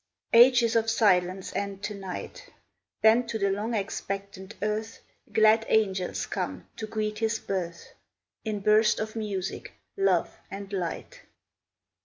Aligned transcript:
Ages 0.33 0.75
of 0.75 0.89
silence 0.89 1.55
end 1.55 1.83
to 1.83 1.93
night; 1.93 2.49
Then 3.03 3.27
to 3.27 3.37
the 3.37 3.51
long 3.51 3.75
expectant 3.75 4.55
earth 4.63 4.97
Glad 5.31 5.63
angels 5.69 6.25
come 6.25 6.67
to 6.77 6.87
greet 6.87 7.19
His 7.19 7.37
birth 7.37 7.89
In 8.43 8.61
burst 8.61 8.99
of 8.99 9.15
music, 9.15 9.73
love, 9.95 10.35
and 10.49 10.73
light! 10.73 11.21